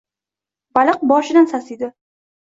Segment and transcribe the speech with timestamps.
[0.77, 1.91] Baliq boshidan sasiydi.